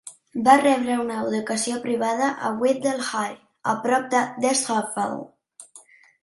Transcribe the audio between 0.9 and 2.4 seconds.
una educació privada